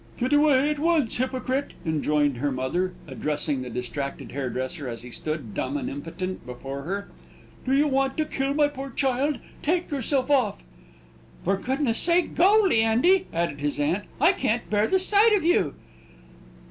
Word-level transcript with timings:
"Go 0.17 0.25
away 0.35 0.71
at 0.71 0.79
once, 0.79 1.17
hypocrite!" 1.17 1.73
enjoined 1.85 2.37
her 2.37 2.51
mother, 2.51 2.93
addressing 3.07 3.61
the 3.61 3.69
distracted 3.69 4.31
hairdresser, 4.31 4.89
as 4.89 5.03
he 5.03 5.11
stood, 5.11 5.53
dumb 5.53 5.77
and 5.77 5.91
impotent, 5.91 6.43
before 6.43 6.81
her. 6.81 7.09
"Do 7.67 7.73
you 7.75 7.87
want 7.87 8.17
to 8.17 8.25
kill 8.25 8.55
my 8.55 8.67
poor 8.67 8.89
child? 8.89 9.37
Take 9.61 9.91
yourself 9.91 10.31
off!" 10.31 10.63
"For 11.45 11.55
goodness' 11.55 11.99
sake, 11.99 12.33
go, 12.33 12.61
Leandy," 12.67 13.27
added 13.31 13.59
his 13.59 13.79
aunt. 13.79 14.05
"I 14.19 14.31
can't 14.31 14.67
bear 14.71 14.87
the 14.87 14.97
sight 14.97 15.33
of 15.33 15.45
you!" 15.45 15.75